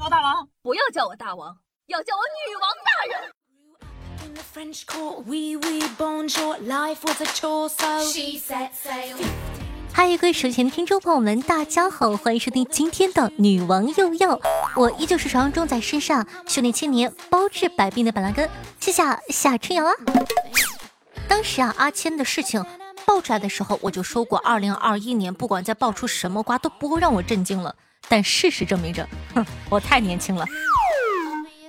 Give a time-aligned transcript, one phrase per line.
[0.00, 3.18] 我大王，不要叫我大王，要叫我女王大人。
[9.92, 14.40] 嗨，各位手前的听众朋友们，大家好，欢迎收听今天的女王又要，
[14.76, 19.92] 我依旧是传说中在身上修炼千年、包治百病的板蓝根，谢谢夏春瑶啊。
[21.28, 22.64] 当时啊，阿谦的事情
[23.04, 27.74] 爆出来的时候，我就说过，二零二一年不管再爆出什么瓜，都不会让我震惊了。
[28.08, 30.46] 但事实证明着，哼，我太年轻了。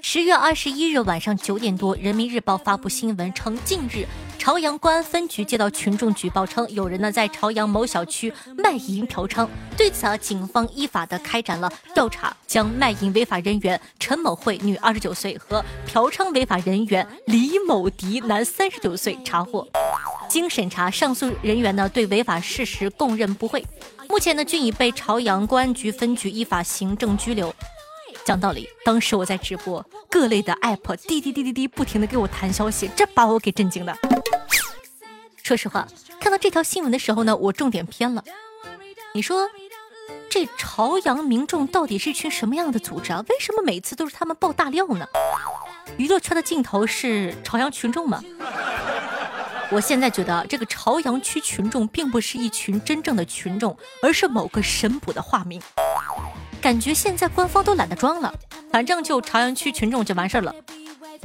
[0.01, 4.07] 十月二十一日晚上九点多，人民日报发布新闻称，近日
[4.39, 9.47] 朝阳公安分局接到群众举报称，有人呢在朝阳某小区卖淫嫖娼。
[9.75, 19.67] 对此啊，警方依法的开展了调查，将卖淫违法人员陈某慧（女，二十九岁）和嫖娼违法人员李某迪（男，三十九岁）查获。
[20.29, 23.63] 经审查，上诉人员呢对违法事实供认不讳。
[24.09, 27.53] 目前呢，均已被朝阳公安局分局依法行政拘留。
[28.25, 33.95] 讲道理，当时我在直播，各类的 app 滴滴滴滴滴不停的给我弹消息，这把我给震惊的。
[35.43, 35.87] 说实话，
[36.19, 38.23] 看到这条新闻的时候呢，我重点偏了。
[39.13, 39.47] 你说，
[40.27, 43.23] 这朝阳民众到底是一群什么样的组织啊？
[43.29, 45.05] 为什么每次都是他们爆大料呢？
[45.97, 48.23] 娱乐圈的镜头是朝阳群众吗？
[49.71, 55.61] 我现在觉得这个朝阳区群众并不是一群真正的群众，而是某个神捕的化名。
[56.59, 58.33] 感觉现在官方都懒得装了，
[58.71, 60.53] 反正就朝阳区群众就完事儿了。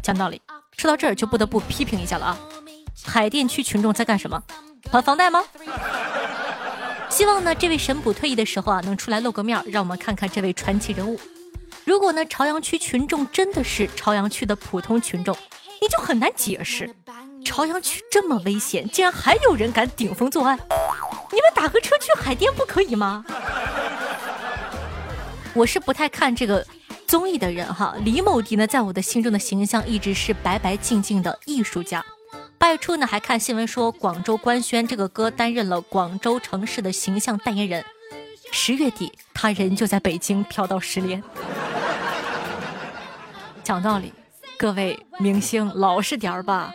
[0.02, 0.42] 讲道理，
[0.76, 2.38] 说到这儿就不得不批评一下了啊！
[3.02, 4.42] 海淀区群众在干什么？
[4.90, 5.42] 还房贷吗？
[7.08, 11.18] 希望呢，这位神捕退役的时候啊，能出来露个面，让我们看看这位传奇人物。
[11.84, 15.34] 如果呢，朝阳区群众真的是朝阳区的普通群众，
[15.80, 16.94] 你就很难解释。
[17.44, 20.58] 朝阳区这么危险，竟然还有人敢顶风作案！
[21.30, 23.24] 你们打个车去海淀不可以吗？
[25.52, 26.66] 我是不太看这个
[27.06, 27.94] 综艺的人哈。
[28.00, 32.04] 李某迪呢，在我的心中的形象一直是白白净净的艺术家。
[32.58, 37.84] 八月初呢，还看新闻说广州官宣这个歌担任了广州城市的形象代言人。
[38.50, 41.22] 十月底，他人就在北京飘到失联。
[43.62, 44.12] 讲道理，
[44.58, 46.72] 各位明星老实点儿吧。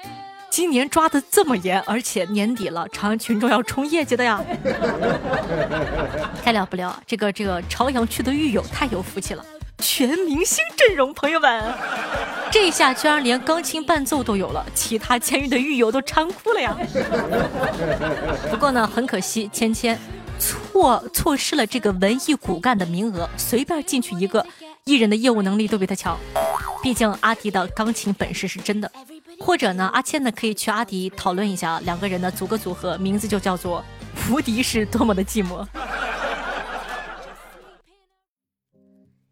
[0.49, 4.43] 今年抓的这么严，而且年底了，朝阳群众要冲业绩的呀，
[6.43, 6.99] 太了不了！
[7.05, 9.45] 这个这个朝阳区的狱友太有福气了，
[9.77, 11.63] 全明星阵容，朋友们，
[12.51, 16.75] 这一下居然连钢琴伴奏都有了，其他监狱的狱友都馋哭了呀。
[18.49, 19.97] 不过呢，很可惜，芊芊
[20.39, 24.45] 错错失了这个文艺骨干的名额，随便进去一个
[24.83, 26.17] 艺人的业务能力都比他强，
[26.81, 28.91] 毕竟阿迪的钢琴本事是真的。
[29.39, 33.83] 或者呢，阿谦呢可以去阿迪讨论一下，两个人呢组个组合，名字就叫做
[34.29, 35.65] “无敌是多么的寂寞”。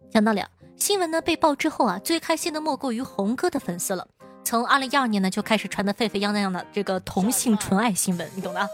[0.10, 0.44] 讲道理，
[0.78, 4.08] 新闻呢被爆之后啊，最开心的莫过于红哥的粉丝了。
[4.44, 8.68] 从二零一二年呢就开始传的沸沸扬扬的这个同性纯爱新闻，你懂的。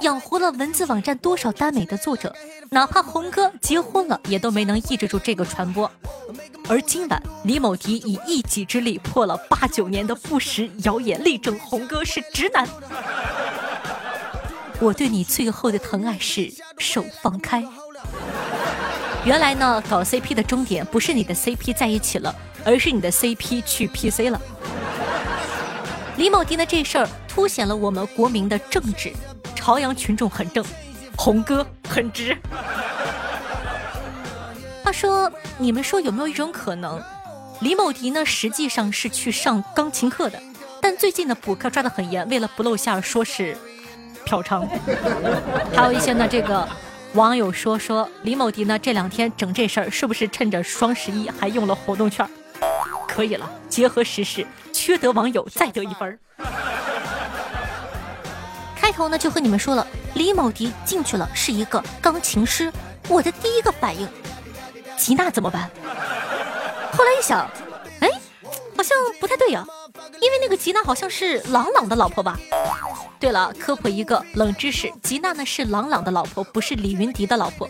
[0.00, 2.34] 养活了文字网站多少耽美的作者，
[2.70, 5.90] 哪怕红哥结婚了，也都没能抑制住这个传播。
[6.68, 12.66] 而今晚，李某迪以一己之力破了八九年的不实谣言，力证红哥是直男。
[14.80, 17.62] 我对你最后的疼爱是手放开。
[19.26, 22.34] 原来呢，搞 CP 的终点不是你的 CP 在一起了，
[22.64, 24.40] 而是你的 CP 去 PC 了。
[26.16, 29.12] 李某迪的这事儿凸显了我们国民的政治。
[29.54, 30.64] 朝阳群众很正，
[31.16, 32.36] 红哥很直。
[34.82, 37.00] 话说，你们说有没有一种可能，
[37.60, 40.42] 李某迪呢实际上是去上钢琴课的，
[40.80, 43.56] 但最近的补课抓得很严，为了不露馅儿，说是
[44.24, 44.66] 嫖娼。
[45.76, 46.68] 还有一些呢，这个
[47.14, 52.28] 网友说说李某迪呢这两天整这事儿，是不是趁着双十一还用了活动券？
[53.06, 56.10] 可以了，结合时事，缺德网友再得一分。
[56.10, 56.16] 开
[59.00, 62.70] 头呢就和你们说了，李某迪进去了是一个钢琴师。
[63.08, 64.06] 我的第一个反应，
[64.94, 65.70] 吉娜怎么办？
[66.92, 67.50] 后来一想，
[68.00, 68.08] 哎，
[68.76, 69.64] 好像不太对呀，
[70.20, 72.38] 因为那个吉娜好像是朗朗的老婆吧？
[73.18, 77.66] 对了，科普一个冷知识，吉娜呢是朗朗的老婆，不是李云迪的老婆。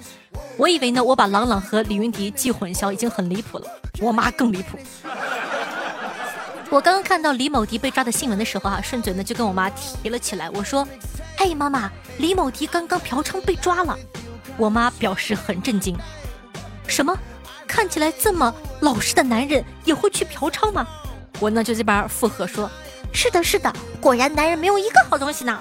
[0.57, 3.67] 我以为呢我把朗朗和李云迪记混淆已经很离谱了，
[4.01, 4.77] 我妈更离谱。
[6.71, 10.49] 我刚刚看到李某迪被抓的新闻的时候啊，顺嘴呢就跟我妈提了起来。
[10.51, 10.87] 我说
[11.37, 13.99] ：“哎，妈妈，李某迪刚刚嫖娼被抓了。”
[14.57, 15.99] 我妈表示很震惊。
[16.87, 17.17] 什么？
[17.67, 20.87] 看起来这么老实的男人也会去嫖娼吗？
[21.41, 22.71] 我呢就这边附和说
[23.13, 25.59] ：“是的，是的，果然男人没有一个好东西呢。”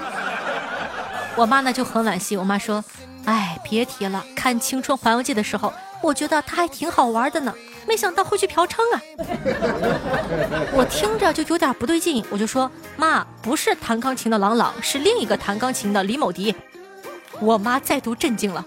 [1.35, 2.37] 我妈呢就很惋惜。
[2.37, 2.83] 我妈说
[3.25, 5.73] ：“哎，别提了，看《青春环游记》的时候，
[6.03, 7.51] 我觉得他还挺好玩的呢。
[7.87, 9.01] 没想到会去嫖娼啊！
[10.73, 16.55] 我听着就有点不对劲，我就说妈，不是弹钢琴的郎朗，是另一个弹钢琴的李某迪。
[17.39, 18.63] 我妈再度震惊了，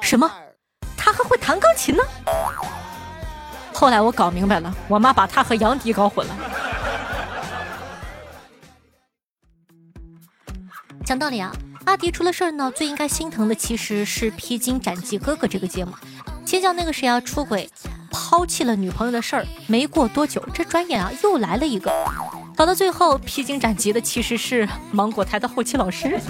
[0.00, 0.30] 什么？
[0.96, 2.02] 他还会弹钢琴呢？
[3.72, 6.36] 后来我搞明白了，我妈把他和杨迪搞混了。
[11.04, 11.50] 讲道理啊，
[11.86, 15.92] 阿迪出了事儿呢，最应该心疼的其实是《披荆斩棘哥哥》这个节目。
[16.44, 17.70] 先叫那个谁啊出轨，
[18.28, 21.90] 抛弃了女朋友的事儿，没过多久，这转眼啊又来了一个，
[22.54, 26.20] 搞到最后披荆斩棘的其实是芒果台的后期老师。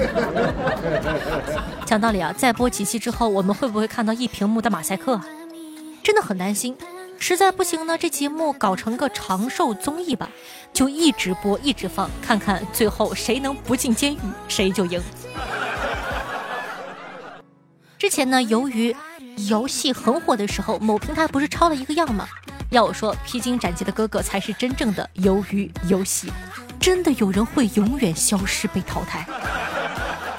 [1.84, 5.26] 讲道理啊，再播几期之后，我们会不会看到一屏幕的马赛克啊？
[6.00, 6.76] 真的很担心。
[7.18, 10.30] 实在不行呢，这节目搞成个长寿综艺吧，
[10.72, 15.02] 就一直播一直放，看看最后谁能不进监狱，谁就赢。
[17.98, 18.94] 之前呢，由于
[19.46, 22.26] 游戏很火的时候，某平台不是抄了一个样吗？
[22.70, 26.30] 要我说，披荆斩棘的哥哥才是真正的鱿鱼游戏，
[26.78, 29.26] 真的有人会永远消失被淘汰，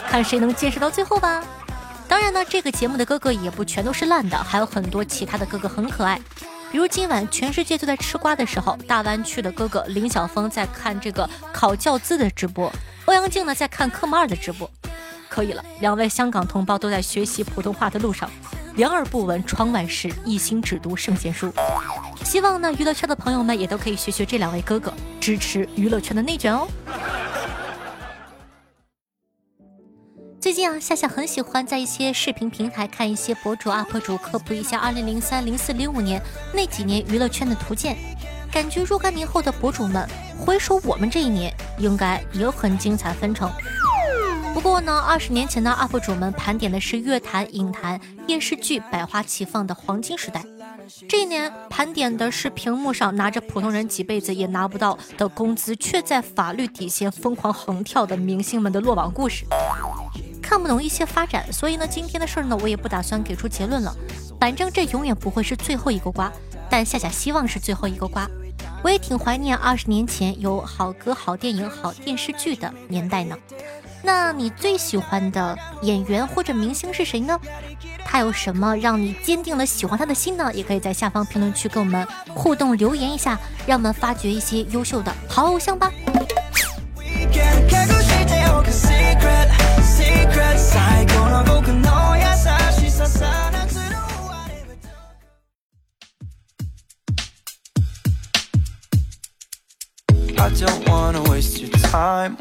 [0.08, 1.44] 看谁能坚持到最后吧。
[2.08, 6.20] 当然呢，这个节目的哥哥也不全都是烂的，还有很多其他的哥哥很可爱。
[6.72, 12.72] 比如今晚全世界都在吃瓜的时候，大湾区的哥哥林晓峰在看这个考教资的直播，
[13.06, 14.70] 欧阳靖呢在看科目二的直播。
[15.28, 18.30] 可以了，两位香港同胞都在学习普通话的路上，
[18.76, 21.52] 两耳不闻窗外事，一心只读圣贤书。
[22.24, 26.68] 希望呢，娱乐圈的朋友们也都可以学学这两位哥哥，支持娱乐圈的内卷哦。
[30.40, 36.22] 最近啊，夏夏很喜欢在一些视频平台看一些博主 UP 主科普一下2003、04、05年
[36.54, 37.98] 那几年娱乐圈的图鉴，
[38.52, 40.08] 感觉若干年后的博主们
[40.40, 43.52] 回首我们这一年，应该也很精彩纷呈。
[44.60, 47.98] 不过呢，二十年前的 UP 主们盘点的是乐坛、影坛、
[48.28, 50.44] 电视剧百花齐放的黄金时代，
[51.08, 59.46] 这一年盘点的是屏幕上拿着普通人几辈子也拿不到的工资，却在法律底线疯狂横跳的明星们的落网故事。
[60.42, 63.96] 看不懂一些发展，所以呢，今天的事儿呢，我也不打算给出结论了。
[64.42, 66.30] 反正这永远不会是最后一个瓜，
[66.70, 68.30] 但夏夏希望是最后一个瓜。
[68.84, 73.38] 我也挺怀念二十年前有好歌、好电影、好电视剧的年代呢。
[74.02, 77.40] 那你最喜欢的演员或者明星是谁呢？
[78.06, 80.52] 他有什么让你坚定了喜欢他的心呢？
[80.54, 83.38] 也可以在下方评论区跟我们互动留言一下，
[83.68, 85.92] 让我们发掘一些优秀的好偶像吧。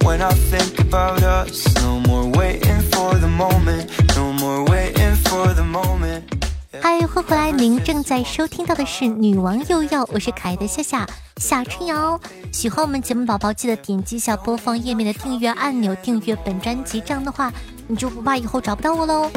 [0.01, 3.87] When i think about us no more waiting for the moment
[4.17, 6.23] no more waiting for the moment
[6.81, 7.51] 嗨，欢迎回来！
[7.51, 11.07] 您正在收听到的是《女王又要》，我是可爱的夏夏
[11.39, 12.21] 夏春瑶。
[12.53, 17.01] 喜欢我们节目宝宝，记得点击一下播放页面的订阅按钮，订阅本专辑。
[17.01, 17.53] 这样的话，
[17.89, 19.31] 你就不怕以后找不到我喽。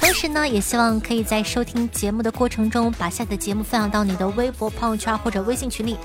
[0.00, 5.96] 同时呢，也希望可以在收听节目的过程中，把下的节目分享到你的微博、朋友圈或者微信群里，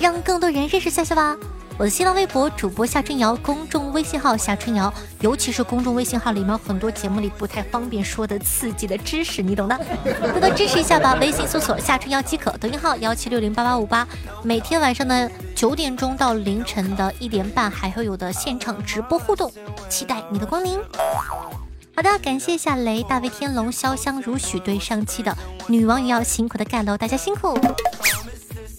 [0.00, 1.36] 让更多人认识夏夏吧。
[1.78, 9.80] 我的新浪微博主播夏春瑶，公众微信号夏春瑶，尤其是公众微信号里面有很多节目里不太方便说的刺激的知识，你懂的，
[10.32, 11.14] 多多支持一下吧。
[11.20, 14.06] 微信搜索夏春瑶即可，抖音号幺七六零八八五八，
[14.44, 19.50] 每天晚上的九点钟到凌晨的一点半还会有的现场直播互动，
[19.88, 20.78] 期待你的光临。
[21.96, 27.58] 好的，感谢夏雷、大卫天龙、潇湘如许对上期的女王也要辛苦的盖楼，大家辛苦。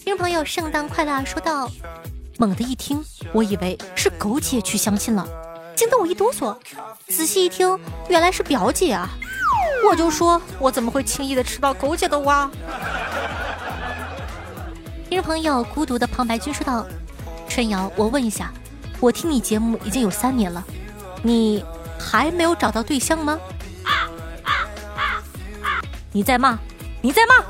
[0.03, 1.25] 听众朋友，圣诞快乐！
[1.25, 1.69] 说到。
[2.37, 5.27] 猛地一听，我以为是狗姐去相亲了，
[5.75, 6.57] 惊得我一哆嗦。
[7.07, 9.09] 仔细一听，原来是表姐啊！
[9.87, 12.49] 我就说，我怎么会轻易的吃到狗姐的瓜？
[15.09, 16.85] 听众朋友，孤独的旁白君说道
[17.47, 18.51] ：“春瑶，我问一下，
[18.99, 20.63] 我听你节目已经有三年了，
[21.21, 21.63] 你
[21.99, 23.39] 还没有找到对象吗？”
[26.11, 26.57] 你在骂？
[27.01, 27.43] 你在骂？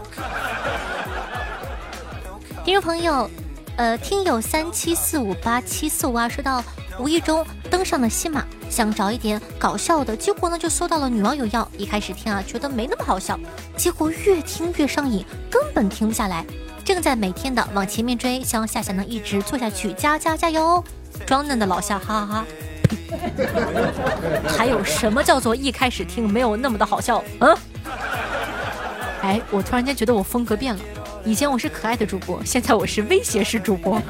[2.66, 3.30] 听众朋友。
[3.76, 6.64] 呃，听友三七四五八七四五二说到，
[7.00, 11.64] 无意中登上了新马，想找一点搞笑的，结果呢就搜到了《女网友要》。
[11.76, 13.38] 一开始听啊，觉得没那么好笑，
[13.76, 16.46] 结果越听越上瘾，根本停不下来。
[16.86, 20.84] 正在每天的往前面追，希望夏夏能一直做下去，加加加油！
[21.26, 22.46] 装嫩的老夏，哈哈哈。
[24.48, 27.24] 还有什么叫做一开始听没有那么的好笑？
[27.42, 27.58] 嗯？
[29.24, 30.82] 哎，我突然间觉得我风格变了。
[31.26, 34.02] 以前我是可爱的主播，现在我是威胁式主播。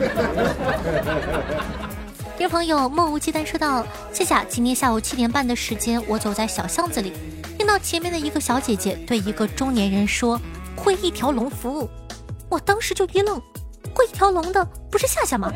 [2.36, 7.14] 听朋友莫无忌惮说道：“夏夏，今天下午七点半的时间，我走在小巷子里，
[7.56, 10.42] 听到前面的一个小姐姐对一个中年人说
[10.76, 11.88] ：‘会一条龙服务’，
[12.50, 13.40] 我当时就一愣，
[13.94, 15.54] 会一条龙的不是夏夏吗？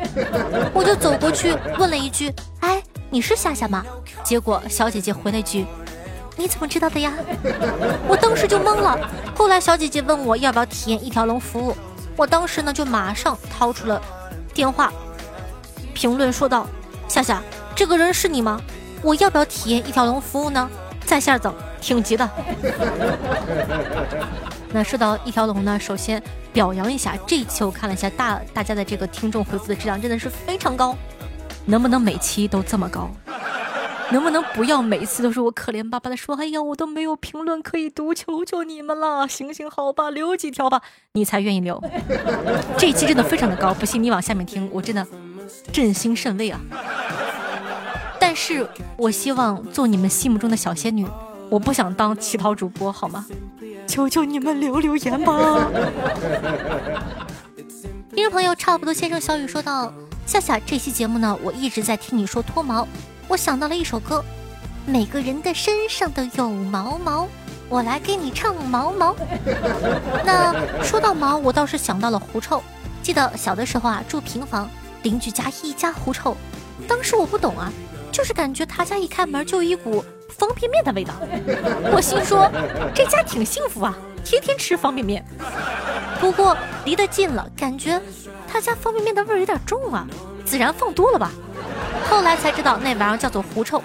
[0.72, 3.84] 我就走过去问了一句：“哎，你是夏夏吗？”
[4.22, 5.66] 结果小姐姐回了一句
[6.38, 7.12] ：“你怎么知道的呀？”
[8.08, 8.98] 我当时就懵了。
[9.34, 11.76] 后来小姐姐问我要不要体验一条龙服务，
[12.16, 14.00] 我当时呢就马上掏出了
[14.54, 14.92] 电话，
[15.92, 16.66] 评论说道
[17.08, 17.42] ：“夏夏，
[17.74, 18.60] 这个人是你吗？
[19.02, 20.70] 我要不要体验一条龙服务呢？
[21.04, 22.28] 在线等，挺急的。”
[24.70, 30.94] 那说到一条龙呢，首先表扬一下这一期我看了一下大大家的这个听众回复的质量真的是非常高，
[31.64, 33.10] 能不能每期都这么高？
[34.10, 40.80] 能不能不要每次都是我可怜巴巴的说，哎呀，我都没有评论可以读，求求你们了，行行好吧，留几条吧，
[41.12, 41.82] 你才愿意留。
[42.78, 45.06] 这一期真的非常的高，不信你往下面听，我真的
[45.72, 46.60] 振兴甚慰啊。
[48.20, 51.06] 但是我希望做你们心目中的小仙女，
[51.50, 53.26] 我不想当乞讨主播，好吗？
[53.86, 55.70] 求求你们留留言吧！
[58.14, 59.92] 听众朋友，差不多先生小雨说道
[60.26, 62.86] ：“夏夏，这期节目呢，我一直在听你说脱毛，
[63.28, 64.24] 我想到了一首歌，
[64.86, 67.28] 每个人的身上都有毛毛，
[67.68, 69.14] 我来给你唱毛毛。
[70.24, 72.62] 那说到毛，我倒是想到了狐臭。
[73.02, 74.68] 记得小的时候啊，住平房，
[75.02, 76.34] 邻居家一家狐臭，
[76.88, 77.70] 当时我不懂啊，
[78.10, 80.02] 就是感觉他家一开门就一股。”
[80.38, 81.14] 方便面的味道，
[81.92, 82.48] 我心说
[82.94, 85.24] 这家挺幸福啊，天天吃方便面。
[86.20, 88.00] 不过离得近了，感觉
[88.46, 90.06] 他家方便面的味儿有点重啊，
[90.46, 91.32] 孜然放多了吧？
[92.10, 93.82] 后来才知道那玩意儿叫做狐臭。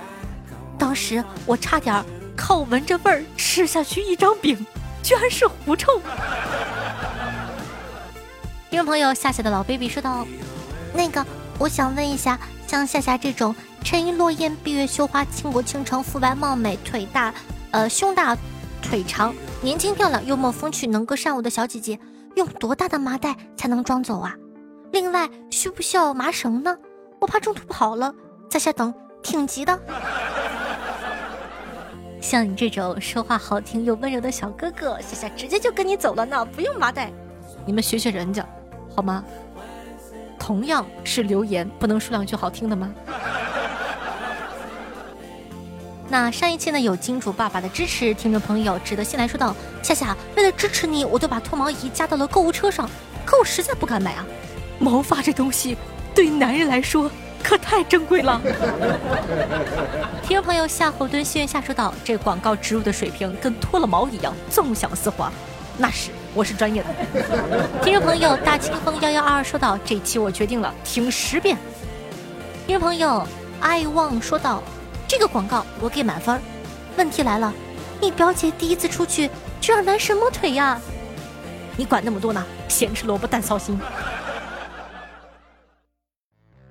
[0.77, 2.03] 当时我差点
[2.35, 4.65] 靠闻着味儿吃下去一张饼，
[5.01, 6.01] 居然是狐臭。
[8.69, 10.25] 听众朋友夏夏的老 baby 说道
[10.95, 11.23] ：“那个，
[11.59, 17.33] 我想问一下，像夏夏这种。”沉鱼落雁，闭月羞花，倾国倾城，肤白貌美，腿大，
[17.71, 18.33] 呃，胸大，
[18.81, 21.99] 腿长，年轻漂亮，幽默风趣，能歌善舞的小姐姐，
[22.35, 24.33] 用多大的麻袋才能装走啊？
[24.93, 26.77] 另外，需不需要麻绳呢？
[27.23, 28.13] 我怕中途跑了，
[28.49, 29.79] 在下等挺急的。
[32.19, 37.09] 像你这种说话好听又温柔的小哥哥，夏夏直接就跟你走了呢，不用麻袋。
[37.65, 38.45] 你们学学人家，
[38.93, 39.23] 好吗？
[40.37, 42.93] 同样是留言，不能说两句好听的吗？
[46.09, 52.89] 那上一期呢有金主爸爸的支持，听众朋友值得信来说道：夏夏，为了支持你，我都把脱毛仪加到了购物车上，
[53.25, 54.25] 可我实在不敢买啊！
[54.77, 55.77] 毛发这东西
[56.13, 57.09] 对男人来说
[57.41, 58.41] 可太珍贵了。
[60.23, 65.31] 听众朋友夏侯惇心愿下说道：这广告植入的水平跟脱了毛一样，纵享丝滑。
[65.77, 66.89] 那是，我是专业的。
[67.81, 71.57] 听众朋友大清风幺幺二二说道：这期我决定了，听十遍。
[72.67, 73.27] 听众朋友
[73.59, 74.61] 爱望说道。
[75.05, 76.41] 这个广告我给满分。
[76.95, 77.53] 问题来了，
[77.99, 79.29] 你表姐第一次出去
[79.59, 80.79] 就让男神摸腿呀？
[81.75, 82.43] 你管那么多呢？
[82.67, 83.79] 咸吃萝卜淡操心。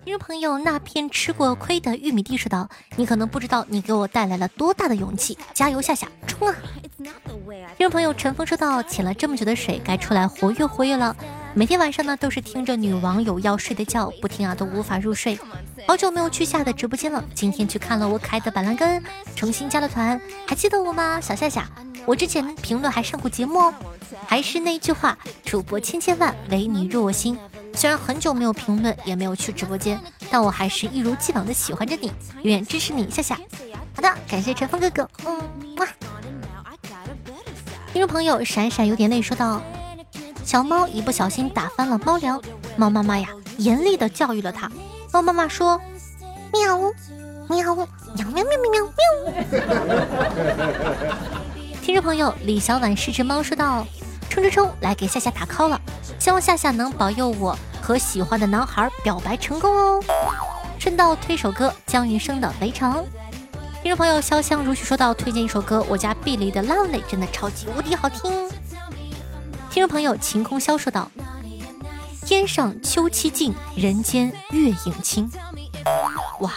[0.05, 5.39] 听众朋友，那片吃过亏的玉米地说道：“你可能不知道，你给我带来了多大的勇气！
[5.55, 6.57] 加油，夏夏，冲啊！”
[6.99, 11.15] 听众朋友陈峰说道：“潜了这么久的水，该出来活跃活跃了。
[11.55, 15.39] 每天晚上呢，都是听着女网友要睡的觉，不听啊都无法入睡。
[15.87, 19.01] 好久没有去夏的直播间了，今天去看了我可爱的板蓝根，
[19.37, 21.21] 重新加了团，还记得我吗？
[21.21, 21.71] 小夏夏，
[22.05, 23.75] 我之前评论还上过节目哦。
[24.27, 27.39] 还是那句话，主播千千万，唯你入我心。”
[27.75, 30.01] 虽然很久没有评论，也没有去直播间，
[30.31, 32.13] 但我还是一如既往的喜欢着你，
[32.43, 33.35] 永远支持你，夏夏。
[33.95, 35.39] 好的，感谢陈峰哥哥，嗯，
[35.77, 35.87] 哇。
[37.93, 39.61] 听众朋友，闪闪有点累，说道
[40.45, 42.41] ：“小猫一不小心打翻了猫粮，
[42.77, 44.71] 猫妈妈呀，严厉的教育了它。
[45.13, 45.81] 猫妈妈说
[46.53, 46.79] ：‘喵，
[47.49, 48.83] 喵，喵喵喵喵喵。
[48.83, 48.93] 喵’
[49.53, 50.07] 喵
[51.83, 53.87] 听众朋友，李小婉是只猫，说道
[54.31, 55.81] ：‘冲冲冲，来给夏夏打 call 了。’
[56.23, 60.01] 希望夏夏能保佑我和喜欢的男孩表白成功哦！
[60.79, 62.93] 顺道推首歌姜云升的《围城》。
[63.83, 68.49] 听众朋友潇湘如许说到推荐一首歌，我家碧梨的《Lovely》真的超级无敌好听。
[69.69, 71.11] 听众朋友晴空潇说道：
[72.25, 75.29] 天上秋期静，人间月影清。
[76.39, 76.53] 哇！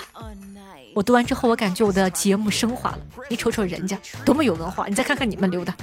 [0.93, 2.99] 我读完之后，我感觉我的节目升华了。
[3.31, 5.73] 你瞅瞅人家多么有文化，你再看看你们留的，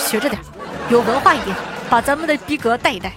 [0.00, 0.42] 学着点，
[0.90, 1.56] 有文化一点。
[1.94, 3.12] 把咱们的逼格带一带。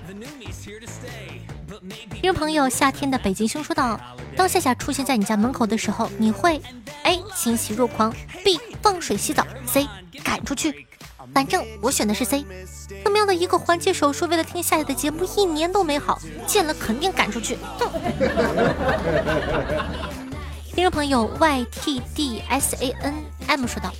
[2.11, 3.99] 听众朋友，夏天的北极熊说道
[4.37, 6.61] ：“当夏夏出现在你家门口的时候，你会
[7.01, 9.87] A 欣喜若狂，B 放水洗澡，C
[10.23, 10.85] 赶出去。
[11.33, 12.45] 反正我选的是 C。
[13.03, 17.91] 这么样的一个环节手术，为了听夏夏的节目，一年都没好，见了肯定赶出去。”哼。
[20.75, 23.15] 听众朋友 Y T D S A N
[23.47, 23.91] M 说道：“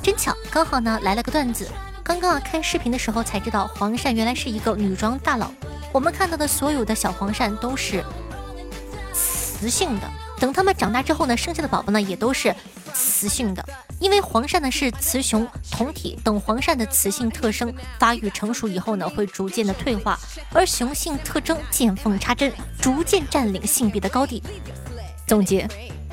[0.00, 1.68] 真巧，刚好呢来了个段子。”
[2.04, 5.50] 刚刚啊看视频的时候才知道，黄鳝原来是一个女装大佬。
[5.90, 8.04] 我们看到的所有的小黄鳝都是
[9.14, 12.54] 雌性的，等它们长大之后呢，生下的宝宝呢也都是
[12.92, 13.64] 雌性的。
[14.00, 20.18] 因为黄鳝呢是雌雄同体，等黄鳝的雌性特征发育成熟以后呢，会逐渐的退化，
[20.52, 24.42] 而雄性特征见缝插针，逐渐占领性别的高地。
[25.26, 25.66] 总结。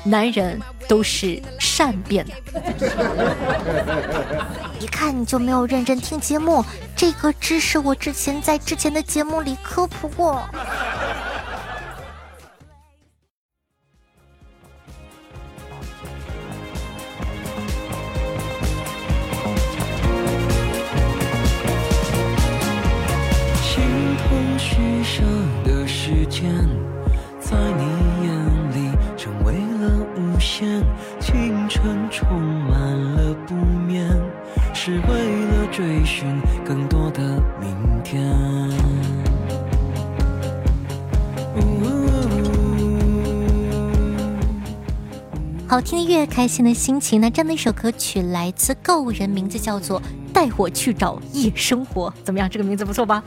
[0.04, 2.62] 男人都是善变的，
[4.80, 6.64] 一看你就没有认真听节目。
[6.96, 10.42] 这个知识我之前在之前的节目里科普过。
[45.72, 47.18] 好听的乐，开心的心情。
[47.18, 49.98] 那这样的一首歌曲来自够人，名字叫做
[50.30, 52.46] 《带我去找夜生活》，怎么样？
[52.46, 53.24] 这个名字不错吧？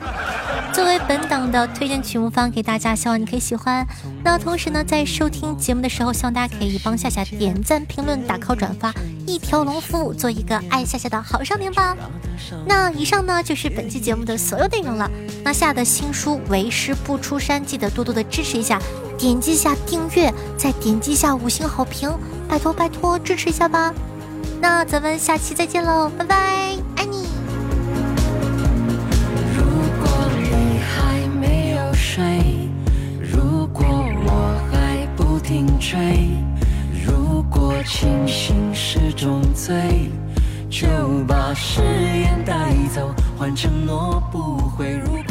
[0.72, 3.84] 作为本档的推荐曲目方给大家，希望你可以喜欢。
[4.22, 8.94] 那同时呢，在收听节目的时候，希望大家可以帮夏夏点赞、评论、打 call、转发，
[9.26, 11.96] 一条龙服务，做一个爱夏夏的好少年吧。
[12.64, 15.10] 那以上呢就是本期节目的所有内容了。
[15.42, 18.80] 那夏的新书《为师不出山》，记得多多的支持一下，
[19.18, 22.08] 点击一下订阅，再点击一下五星好评，
[22.48, 23.92] 拜托拜托支持一下吧。
[24.60, 26.36] 那咱们下期再见喽，拜拜。
[26.96, 27.28] 爱你。
[29.54, 29.64] 如
[30.00, 30.08] 果
[30.40, 32.22] 你还没有睡，
[33.20, 36.30] 如果我还不停追，
[37.04, 40.10] 如果清醒是种罪，
[40.70, 40.86] 就
[41.28, 45.25] 把誓言带走，换承诺不会如。